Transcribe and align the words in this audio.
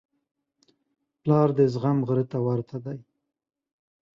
پلار 1.21 1.49
د 1.57 1.59
زغم 1.73 1.97
غره 2.07 2.25
ته 2.31 2.37
ورته 2.47 2.77
دی. 2.85 2.97